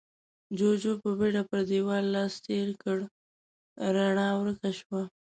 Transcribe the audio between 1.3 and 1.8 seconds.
پر